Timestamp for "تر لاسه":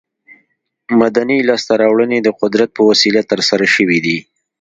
3.29-3.65